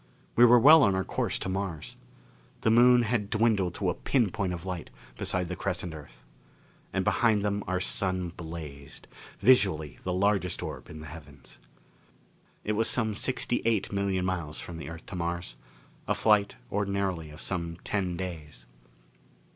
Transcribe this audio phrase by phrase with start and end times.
[0.35, 1.95] We were well on our course to Mars.
[2.61, 6.23] The Moon had dwindled to a pin point of light beside the crescent Earth.
[6.91, 9.07] And behind them our Sun blazed,
[9.41, 11.59] visually the largest orb in the heavens.
[12.63, 15.55] It was some sixty eight million miles from the Earth to Mars.
[16.07, 18.65] A flight, ordinarily, of some ten days.